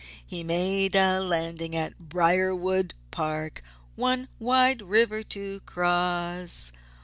[0.25, 3.61] He made a landing at Briarwood Park
[3.95, 6.71] One wide river to cross!